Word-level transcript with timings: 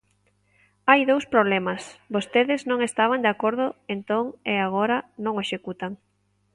Hai 0.89 1.01
dous 1.11 1.25
problemas: 1.33 1.81
vostedes 2.15 2.61
non 2.69 2.79
estaban 2.89 3.19
de 3.23 3.29
acordo 3.35 3.65
entón 3.95 4.25
e 4.51 4.55
agora 4.59 4.97
non 5.23 5.33
o 5.35 5.43
executan. 5.45 5.91